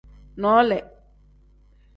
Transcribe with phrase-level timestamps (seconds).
[0.41, 0.79] Noole.